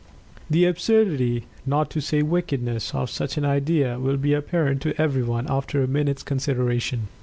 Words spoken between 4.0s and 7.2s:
be apparent to everyone, after a minute's consideration.